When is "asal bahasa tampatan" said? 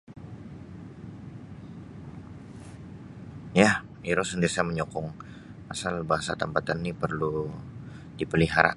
5.73-6.79